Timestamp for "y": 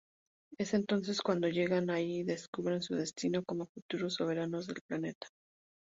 2.21-2.23